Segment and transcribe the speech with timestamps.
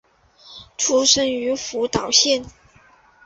[0.79, 2.43] 出身于福岛县。